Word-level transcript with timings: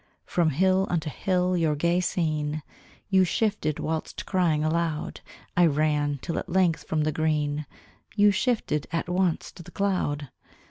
From 0.25 0.49
hill 0.49 0.87
unto 0.89 1.11
hill 1.11 1.55
your 1.55 1.75
gay 1.75 1.99
scene 1.99 2.63
You 3.09 3.23
shifted 3.23 3.77
whilst 3.77 4.25
crying 4.25 4.63
aloud, 4.63 5.21
I 5.55 5.67
ran, 5.67 6.17
till 6.23 6.39
at 6.39 6.49
length 6.49 6.85
from 6.87 7.03
the 7.03 7.11
green, 7.11 7.67
You 8.15 8.31
shifted, 8.31 8.87
at 8.91 9.07
once 9.07 9.51
to 9.51 9.61
the 9.61 9.69
cloud! 9.69 10.29